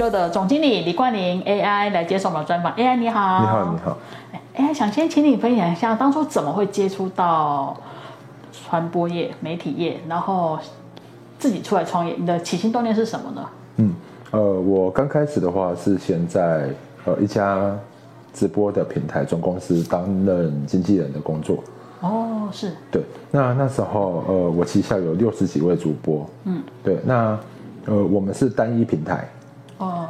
[0.00, 2.72] 乐的总经理李冠霖 AI 来接受我们的专访。
[2.74, 3.98] AI 你好，你好，你好。
[4.56, 7.76] AI 想先请你分享一下，当初怎么会接触到
[8.50, 10.58] 传播业、媒体业，然后
[11.38, 12.14] 自己出来创业？
[12.18, 13.46] 你的起心动念是什么呢？
[13.76, 13.94] 嗯，
[14.30, 16.70] 呃，我刚开始的话是先在
[17.04, 17.70] 呃一家
[18.32, 21.62] 直播的平台总公司担任经纪人的工作。
[22.00, 22.72] 哦，是。
[22.90, 26.26] 对，那那时候呃，我旗下有六十几位主播。
[26.44, 27.38] 嗯，对，那
[27.84, 29.28] 呃，我们是单一平台。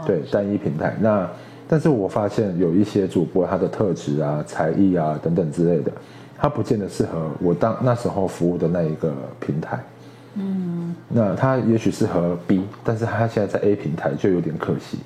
[0.01, 0.05] 哦。
[0.07, 0.97] 对，单一平台。
[1.01, 1.29] 那
[1.69, 5.93] 但是我发现有一些主播他的特质啊、才艺啊等等之类的，
[6.37, 9.79] 他不见得适合我当那时候服务的那一个平台。
[10.35, 10.95] 嗯。
[11.09, 14.99] 那他也许适合 B，但是他现在在 A 平台就有点可惜。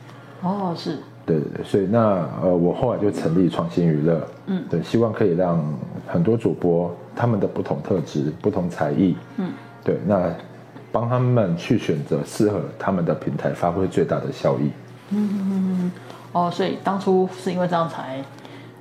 [0.42, 0.98] 哦，是。
[1.26, 5.64] 对对对，所以那呃，我后来就成立创新娱乐，嗯，对，希望可以让
[6.06, 9.50] 很多主播他们的不同特质、不同才艺，嗯，
[9.82, 10.30] 对，那
[10.92, 14.70] 帮他们去选择适合他们的平台，发挥最大的效益。
[15.10, 15.92] 嗯嗯嗯，
[16.32, 18.22] 哦，所以当初是因为这样才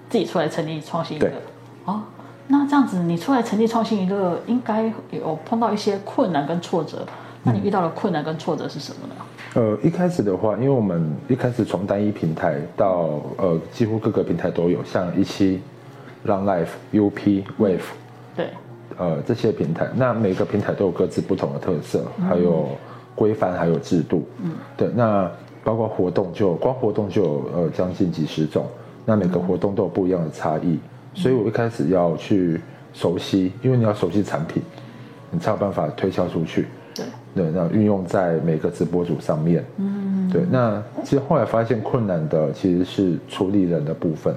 [0.10, 1.30] 自己出来成立创新娱乐。
[1.30, 1.40] 对。
[1.86, 2.02] 哦，
[2.48, 7.06] 那这样子你出来成立创新一个，应该有碰到一些困难跟挫折。
[7.44, 9.16] 那你遇到的困难跟挫折是什么呢？
[9.56, 15.62] 呃，一开始的话，因为我们一开始从单一平台到呃几乎各个平台都有，像一期、
[16.26, 17.82] Long Life、UP、Wave，
[18.34, 18.48] 对，
[18.98, 22.70] 呃这些平台，那每个平台都有各自不同的特色，还有
[23.14, 25.30] 规范，还有制度，嗯，对，那
[25.64, 28.66] 包括活动就光活动就有呃将近几十种，
[29.06, 30.80] 那每个活动都有不一样的差异，
[31.14, 32.60] 所以我一开始要去
[32.94, 34.62] 熟悉，因为你要熟悉产品，
[35.32, 36.68] 你才有办法推销出去。
[37.36, 39.66] 对，那运用在每个直播组上面。
[39.78, 44.36] 嗯，对，那其实后来发现困难的其实是处理人的部分，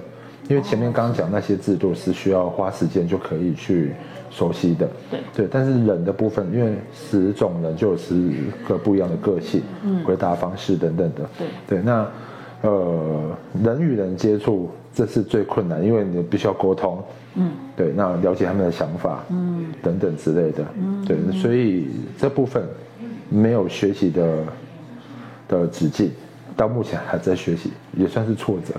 [0.49, 3.93] 因为前面刚刚讲那些制度是需要花时间就可以去
[4.31, 4.89] 熟悉的。
[5.11, 8.31] 对，对，但是人的部分，因为十种人就有十
[8.69, 11.29] 个不一样的个性、嗯、回答方式等等的。
[11.39, 12.07] 对，对，那
[12.63, 17.03] 呃，人与人接触这是最困难，因为你必须要沟通。
[17.35, 20.65] 嗯，对，那了解他们的想法，嗯，等等之类的。
[20.77, 22.63] 嗯，对，所以这部分。
[23.29, 24.45] 没有学习的
[25.49, 26.13] 的止境，
[26.57, 28.73] 到目前还在学习，也算是挫折。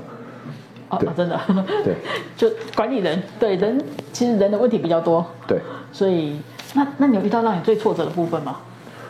[0.89, 1.39] 哦，真的。
[1.83, 1.95] 对，
[2.35, 3.81] 就管理人，对人，
[4.11, 5.25] 其实人的问题比较多。
[5.47, 5.59] 对，
[5.91, 6.39] 所以
[6.73, 8.57] 那那你有遇到让你最挫折的部分吗？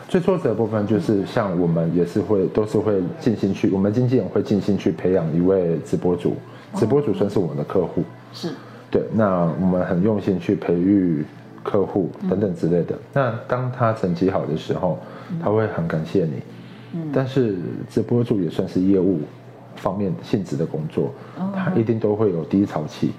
[0.08, 6.36] 最挫折的部分就是像我们也是会，都是会尽心去，我们经纪人会尽心去培养一位直播主，
[6.74, 8.02] 直播主算是我们的客户。
[8.32, 8.50] 是。
[8.90, 11.24] 对，那我们很用心去培育
[11.62, 12.98] 客户等等之类的。
[13.12, 14.98] 那当他成绩好的时候。
[15.44, 16.32] 他会很感谢你，
[16.94, 17.54] 嗯，但是
[17.90, 19.20] 直播主也算是业务
[19.78, 21.12] 方面性质的工作，
[21.54, 23.12] 他一定都会有低潮期，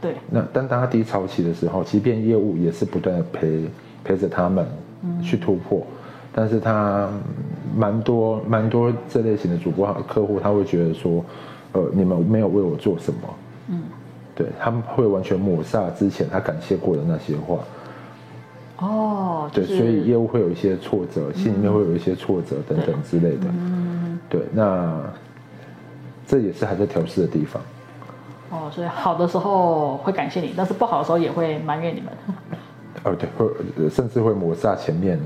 [0.00, 0.14] 对。
[0.30, 3.64] 那当当他低潮期的时候，即便业务也是不断的陪
[4.04, 4.66] 陪着他们
[5.22, 5.84] 去突破，
[6.32, 7.08] 但是他
[7.76, 11.24] 蛮多蛮多这类型的主播客户，他会觉得说，
[11.72, 13.20] 呃，你们没有为我做什么，
[13.68, 13.82] 嗯，
[14.34, 17.58] 对，他们会完全抹煞之前他感谢过的那些话。
[18.78, 23.46] 哦，对，所以业务会有一些挫折，心里面会有一些挫折等等之类的。
[23.46, 25.00] 嗯，对，那
[26.32, 27.62] 这也是还在调试的地方。
[28.48, 32.10] 哦，所以好的时候会感谢你，但是不好的时候也会埋怨你们。
[33.04, 35.20] 哦，对，会甚至会抹杀前面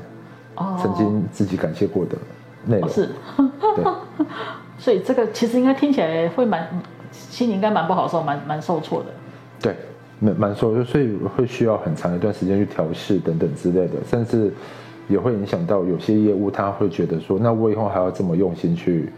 [0.82, 2.18] 曾经自己感谢过的
[2.64, 2.88] 内容。
[2.88, 3.10] 是，
[3.76, 3.84] 对。
[4.78, 6.68] 所以这个其实应该听起来会蛮
[7.12, 9.06] 心里应该蛮不好受，蛮蛮受挫的。
[9.60, 9.76] 对。
[10.18, 14.50] 蛮蛮受，所以会需要很长一段时间去调试等等之类的，甚至
[15.08, 19.12] 也会影响到有些业务，他会觉得说，那我以后还要这么用心去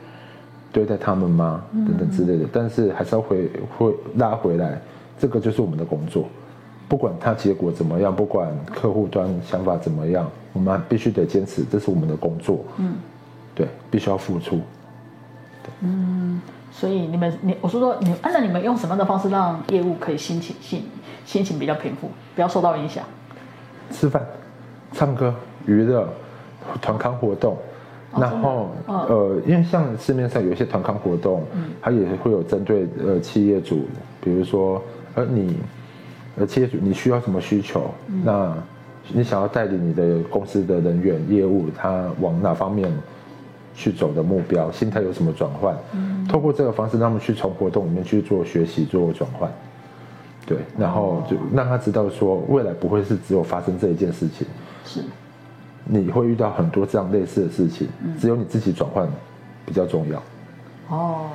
[0.72, 1.62] 对待他们吗？
[1.72, 2.46] 等等之类的。
[2.52, 4.80] 但是还是要回会拉回来，
[5.18, 6.28] 这个就是我们的工作，
[6.88, 12.64] 不管他结果怎么样，不管客户端想法怎么样，我们必须得坚持，这是我们的工作。
[12.76, 12.94] 嗯，
[13.54, 14.60] 对，必须要付出。
[15.80, 16.40] 嗯。
[16.70, 20.84] 所以你们，你我说说，你按照你们用什么样的方式让业务可以心情心
[21.24, 23.02] 心情比较平复，不要受到影响？
[23.90, 24.24] 吃饭、
[24.92, 25.34] 唱歌、
[25.66, 26.06] 娱乐、
[26.80, 27.58] 团康活动，哦、
[28.16, 33.86] 然后、哦、呃，因为像市面上有一些团康活动，嗯，它也会有针对呃企业主，
[34.20, 34.82] 比如说
[35.14, 35.56] 呃你
[36.36, 38.54] 呃企业主你需要什么需求，嗯、那
[39.12, 42.92] 你想要带领你的公司的人员业务，他往哪方面？
[43.74, 45.72] 去走的目标，心态有什么转换？
[45.92, 49.48] 嗯，透过这个方式，让他们去从活动里面去做学习，做转换。
[50.44, 54.44] 对，然后就让他知道说，未来不会是只有发生这一件事情，
[54.84, 55.00] 是，
[55.88, 57.88] 你会遇到很多这样类似的事情，
[58.20, 59.08] 只有你自己转换
[59.66, 60.22] 比较重要。
[60.88, 61.30] 哦，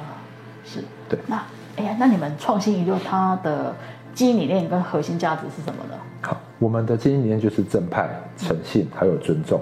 [0.64, 0.80] 是
[1.10, 1.20] 对。
[1.28, 1.44] 那
[1.76, 3.76] 哎呀，那你们创新娱乐它的
[4.14, 5.98] 经营理念跟核心价值是什么呢？
[6.22, 9.60] 好，我们的经营理念就是正派、诚信还有尊重。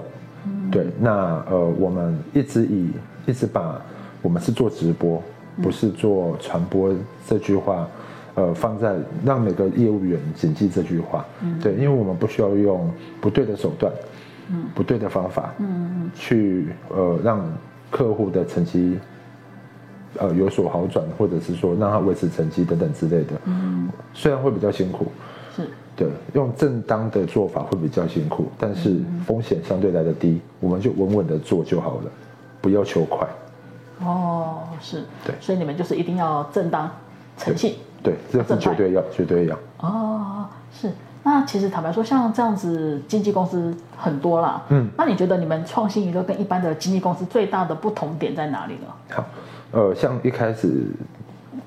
[0.70, 2.90] 对，那呃，我们一直以
[3.26, 3.80] 一直把
[4.22, 5.22] 我们是做直播，
[5.62, 6.94] 不是做传播
[7.26, 7.86] 这句话，
[8.34, 11.24] 呃，放在让每个业务员谨记这句话。
[11.42, 12.90] 嗯，对，因为我们不需要用
[13.20, 13.92] 不对的手段，
[14.48, 17.40] 嗯，不对的方法，嗯，去呃让
[17.90, 18.98] 客户的成绩
[20.18, 23.32] 呃有所好转，或者是说让他维持成绩等等之类的。
[23.44, 25.06] 嗯，虽然会比较辛苦，
[25.56, 25.68] 是。
[25.94, 28.96] 对，用正当的做法会比较辛苦，但是
[29.26, 32.10] 风险相对来的低，我们就稳稳的做就好了，
[32.62, 33.28] 不要求快。
[34.00, 36.90] 哦，是，对，所以你们就是一定要正当、
[37.36, 39.58] 诚信，对，这是绝对要、绝对要。
[39.80, 40.90] 哦，是。
[41.22, 48.86] 那其实坦白说，像这样子经纪公司很多啦，嗯，那你觉得你们创新娱乐跟一般的经纪公司最大的不同点在哪里呢？
[49.10, 49.24] 好，
[49.72, 50.86] 呃，像一开始。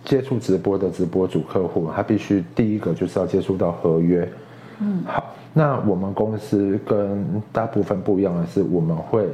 [0.03, 4.31] 接触直播的直播主客户，他必须第一个就是要接触到合约。
[4.77, 9.27] 嗯，好，那我们公司跟大部分不一样的是，我们会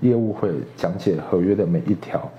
[0.00, 2.30] 业务会讲解合约的每一条，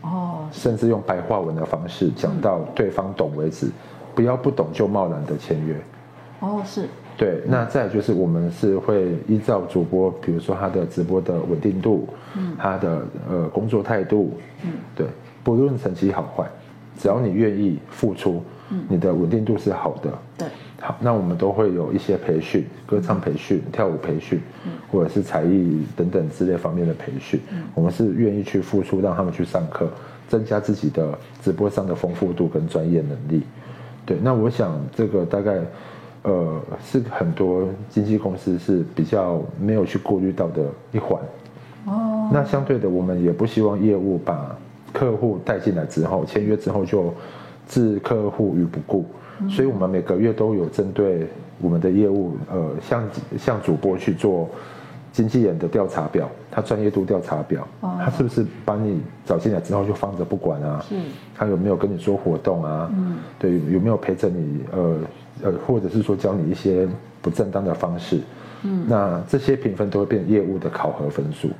[0.00, 3.70] 哦，甚至用白话文的方式讲到对方懂为止，
[4.14, 5.76] 不要不懂就贸然的签约。
[6.42, 6.86] 哦，是。
[7.16, 14.32] 对，那再就是我们是会依照主播，比如说他的直播的稳定度，嗯，他的呃工作态度，
[14.64, 15.06] 嗯，对，
[15.44, 16.46] 不论成绩好坏。
[16.98, 20.48] 只要你愿意付出，嗯，你的稳定度是好的，对，
[20.80, 29.88] 好，那我们都会有一些培训，歌唱培训、跳舞培训，嗯，或者是才艺等等之类方面的培训，嗯，我们是愿意去付出，让他们去上课，
[30.28, 33.42] 增加自己的直播上的丰富度跟专业能力，
[34.06, 35.60] 对，那我想这个大概，
[36.22, 41.20] 呃，是很多经纪公司是比较没有去顾虑到的一环，
[41.86, 44.56] 哦，那相对的，我们也不希望业务把。
[44.94, 47.14] 客户带进来之后，签约之后就
[47.66, 49.06] 置客户于不顾，
[49.40, 51.26] 嗯，所以我们每个月都有针对
[51.62, 53.02] 我们的业务，呃，向
[53.38, 54.50] 向主播去做
[55.10, 60.84] 经纪人的调查表，他专业度调查表，哦，他是不是把你找进来之后就放着不管啊？
[60.86, 60.94] 是，
[61.34, 62.90] 他有没有跟你说活动啊？
[62.94, 64.60] 嗯，对，有没有陪着你？
[64.72, 64.98] 呃
[65.42, 66.88] 呃，或者是说教你一些
[67.20, 68.20] 不正当的方式？
[68.64, 71.50] 嗯，那这些评分都会变业务的考核分数。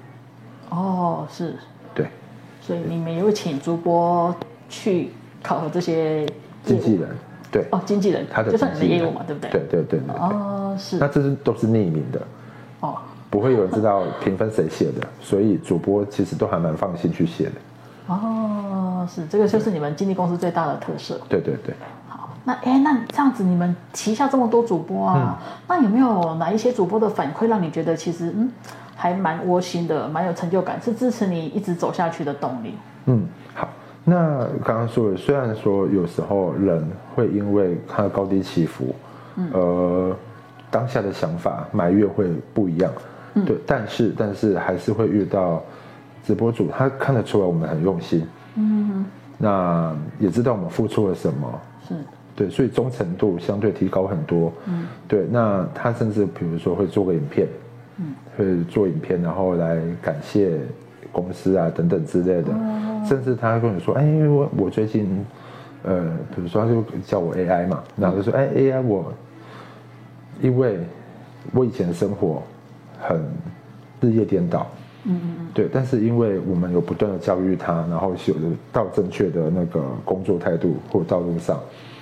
[0.71, 1.55] 哦，是。
[1.95, 2.07] 对
[2.61, 4.35] 所以你们也会请主播
[4.69, 5.11] 去
[5.43, 6.25] 考核这些
[6.65, 7.09] 经纪人，
[7.51, 9.51] 对哦，经纪人，他的就算你的业务嘛，对不对？
[9.51, 10.97] 对对对，对哦，是。
[10.99, 12.23] 那这是都是匿名的
[12.81, 12.97] 哦，
[13.29, 17.53] 不会有人知道评分谁写的，所以主播其实都还蛮放心去写的。
[18.07, 21.21] 哦，是这个就是你们经纪公司最大的特色。
[21.29, 21.75] 对对对。
[22.45, 28.51] 好，那哎，那这样子你们旗下这么多主播啊，嗯、那有没有哪一些主播的反馈让你觉得其实嗯？
[28.95, 32.75] 还蛮窝心的，蛮有成就感，是支持你一直走下去的动力。
[33.07, 33.69] 嗯，好。
[34.05, 38.95] 那刚刚说的，虽然说有时候人会因为他的高低起伏，
[39.35, 40.17] 嗯，呃，
[40.71, 42.93] 当下的想法埋怨会不一样，
[43.35, 45.61] 嗯，对，但是但是还是会遇到
[46.25, 48.25] 直播主，他看得出来我们很用心，
[48.55, 49.05] 嗯哼，
[49.39, 51.95] 那也知道我们付出了什么，是，
[52.43, 57.47] 对，所以忠诚度相对提高很多，嗯，对，那他甚至比如说会做个影片。
[57.99, 60.59] 嗯，会做影片，然后来感谢
[61.13, 65.23] 公司啊等等之类的，哦、甚至他跟你说，哎，因为我我最近，
[65.83, 69.13] 呃，比如说他就叫我 AI 嘛，然后就说，哎，AI 我，
[70.41, 70.79] 因为
[71.53, 72.43] 我以前的生活
[72.99, 73.21] 很
[74.01, 74.67] 日夜颠倒，
[75.05, 78.35] 嗯嗯嗯，对，但是因为我们有不断的教育他，然后有
[78.73, 81.61] 到正确的那个工作态度或道路上，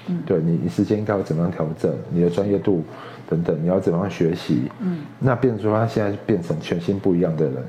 [0.08, 2.82] 嗯，对你时间应该要怎么样调整，你的专业度。
[3.28, 4.68] 等等，你要怎么样学习？
[4.80, 7.64] 嗯，那变成说他现在变成全新不一样的人，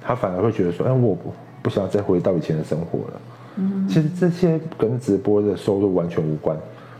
[0.00, 3.20] 他反而会觉得说，哎，我不不想再回到以前的生活了。
[3.56, 6.56] 嗯，其实这些跟直播的收入完全无关，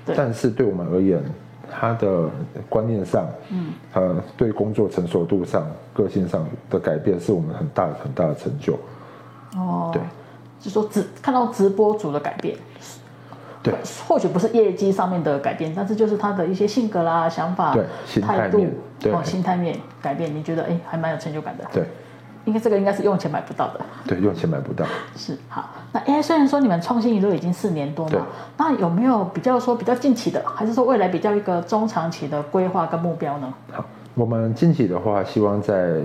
[0.06, 1.22] 但是对我们而言，
[1.70, 2.28] 他的
[2.68, 8.76] 观念上，嗯，呃，对工作成熟度上、个性上的改变，是我们很大很大的成就。
[9.54, 10.02] 哦，对，
[10.58, 12.56] 就说直看到直播主的改变。
[13.64, 13.74] 对，
[14.06, 17.74] 或许不是业绩上面的改变，但是就是他的一些性格啦、想法、
[18.20, 18.66] 态度，
[19.10, 21.64] 哦，心态面改变，你觉得哎，还蛮有成就感的。
[21.72, 21.82] 对，
[22.44, 23.80] 应该这个应该是用钱买不到的。
[24.06, 24.84] 对，用钱买不到。
[25.16, 28.26] 是好，那哎，虽然说你们创新一路已经四年多嘛，
[28.58, 33.54] 那有没有比较说比较近期的，还是说未来比较一个中长期的规划跟目标呢？
[33.72, 33.82] 好，
[34.14, 36.02] 我们近期的话，希望在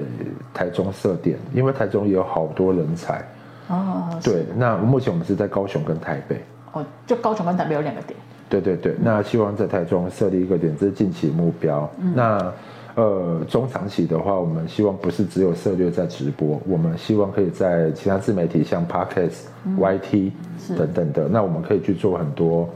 [0.53, 3.21] 台中设点，因为台中也有好多人才。
[3.67, 4.07] 哦。
[4.23, 6.41] 对，那目前我们是在高雄跟台北。
[6.73, 8.17] 哦，就高雄跟台北有两个点。
[8.49, 11.87] 对对对，那希望在台中设立一个点，这是近期目标。
[11.99, 12.53] 嗯、那
[12.95, 20.31] 呃，中长期的话，我们希望不是只有策略在直播，我们希望可以在其他自媒体，像 Podcast、嗯、YT
[20.75, 22.67] 等等的，那我们可以去做很多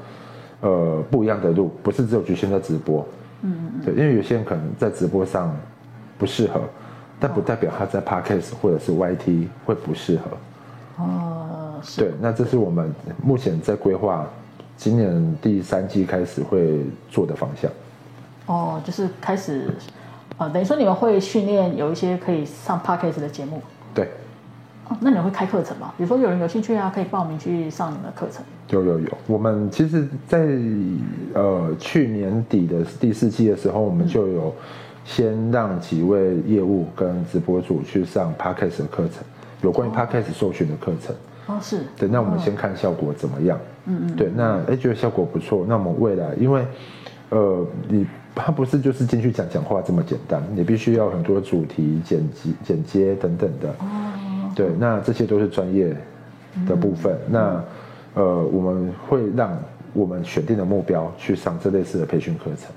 [0.62, 3.06] 呃不一样的路，不是只有局限在直播。
[3.42, 5.54] 嗯嗯对，因为有些人可能在直播上
[6.20, 6.62] 不适合，
[7.20, 10.24] 但不代表他在 Podcast 或者是 YT 会不适合。
[10.98, 11.80] 哦。
[11.82, 12.02] 是。
[12.02, 14.26] 对，那这是我们目前在规划，
[14.78, 17.72] 今年第三季开始会做的方向。
[18.46, 19.70] 哦，就是开始，
[20.38, 23.62] 呃，等于说你们会训练有一些可以上 Podcast 的节目。
[23.94, 24.08] 对。
[24.90, 25.94] 哦，那你们会开课程吗？
[25.98, 28.44] 比如说有人有兴趣啊，可以报名去上你们的课程。
[28.70, 30.54] 有有有，我们其实在，在
[31.36, 34.54] 呃去年底的第四季的时候，我们就有
[35.06, 39.24] 先让几位业务跟直播主去上 Podcast 的课程，
[39.64, 41.16] 有关于 Podcast 授权的课程。
[41.48, 41.80] 哦，是。
[41.98, 43.60] 对，那我们先看效果怎么样？
[43.88, 44.16] 嗯嗯。
[44.16, 46.64] 对，那哎觉得效果不错，那我们未来因为
[47.30, 48.06] 呃你。
[48.36, 53.70] 它不是就是进去讲讲话这么简单，你必须要很多主题剪辑、剪接等等的。
[53.78, 54.52] 哦。
[54.56, 55.96] 对，那这些都是专业
[56.68, 57.14] 的部分。
[57.28, 57.64] 嗯、那
[58.16, 59.56] 呃，我们会让
[59.94, 62.72] 我们选定的目标去上这类似的培训课程。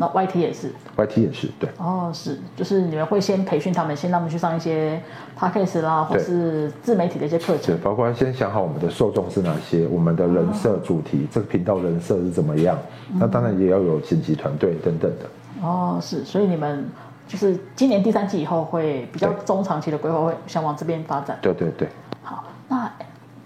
[0.00, 0.72] 哦，那 YT 也是。
[0.96, 1.68] YT 也是，对。
[1.78, 5.00] 哦，是，就是你们会先培训他们，先让他们去上一些
[5.38, 7.74] Podcast 啦，或是自媒体的一些课程。
[7.74, 12.78] 对，包括先想好我们的受众是哪些，我们的人设主题，哦、这个频道人设是怎么样。
[13.18, 15.26] 那当然也要有剪辑团队等等的。
[15.66, 16.88] 哦，是，所以你们
[17.26, 21.38] 就是今年第三季以后会比较中长期的规划，会想往这边发展。
[21.42, 21.88] 对对对。
[22.22, 22.57] 好，那。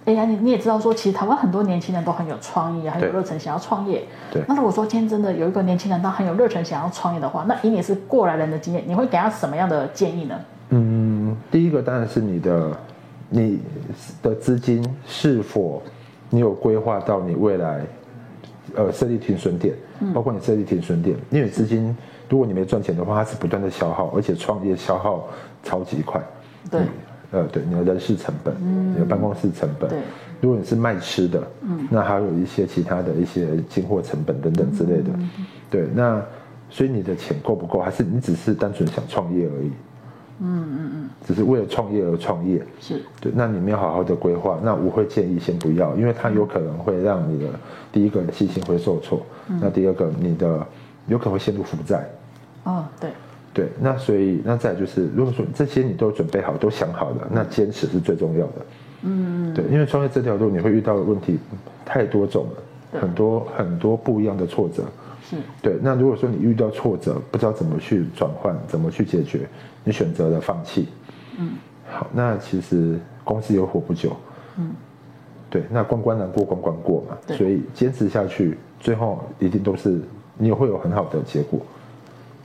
[0.05, 4.03] 哎呀，你你也知道说，其实台湾很多年轻人都很有创意，很有热忱，想要创业。
[4.33, 4.43] 对。
[4.49, 10.35] 那如果说今天真的有一个年轻人他很有热忱，想要创业的话，那以你是过来人的经验，你会给他什么样的建议呢？
[10.71, 12.77] 嗯，第一个当然是你的
[13.29, 13.61] 你
[14.21, 15.81] 的资金是否
[16.31, 17.83] 你有规划到你未来
[18.75, 19.73] 呃设立停损点，
[20.13, 21.97] 包括你设立停损点，因为资金
[22.29, 25.29] 如果你没赚钱的话，它是不断的消耗，而且创业消耗
[25.63, 26.21] 超级快。
[26.69, 26.81] 对。
[26.81, 26.89] 嗯
[27.33, 29.99] 呃，对，你的人事成本，嗯、你的办公室成本，对，
[30.41, 35.31] 如果你是卖吃的，嗯，那还有一些其他的一些进货成本等等之类的，嗯、
[35.71, 36.23] 对，那
[36.69, 37.81] 所以你的钱够不够？
[37.81, 39.71] 还是你只是单纯想创业而已？
[40.45, 47.47] 嗯嗯嗯，只是为了创业而创业，是对，那你没有好好的规划，那我会建议先不要，因为它有可能会让你的
[47.93, 50.67] 第一个信心会受挫，嗯、那第二个你的
[51.07, 52.09] 有可能会陷入负债。
[52.65, 53.11] 哦，对。
[53.55, 58.53] 对，那所以那再就是，如果说这些你都准备好，都想好了，那坚持是最重要的。
[59.03, 61.39] 嗯，对，因为创业这条路你会遇到的问题
[61.85, 64.85] 太多种了，很多很多不一样的挫折。
[65.29, 65.77] 是，对。
[65.83, 69.47] 那如果说你遇到挫折，不知道怎么去转换，怎么去解决，
[69.85, 70.89] 你选择了放弃。
[71.39, 71.51] 嗯，
[71.91, 74.17] 好，那其实公司也活不久。
[74.57, 74.71] 嗯，
[75.51, 80.01] 对，那关关难过关关过嘛，对所以坚持下去，最后一定都是
[80.39, 81.61] 你会有很好的结果。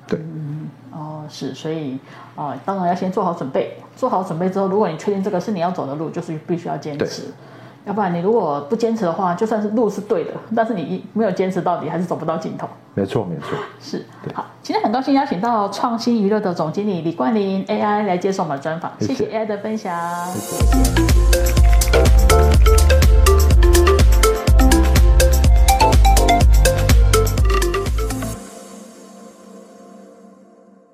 [0.08, 0.20] 对。
[1.30, 2.00] 是，所以
[2.38, 3.78] 啊、呃，当然要先做好准备。
[3.98, 7.24] 做好准备之后，如果你确定这个是你要走的路，就是必须要坚持。
[7.24, 7.32] 对
[7.86, 12.66] 要不然你如果不坚持的话，就算是路是对的，但是你没有坚持到底，还是走不到尽头。
[12.94, 13.58] 没错，没错。
[13.82, 14.06] 是。
[14.24, 18.90] 对好，今天很高兴邀请到创新娱乐的总经理李冠霖 AI 来接受我们的专访。
[19.02, 19.94] 谢谢，AI 的分享。
[20.32, 21.67] 谢谢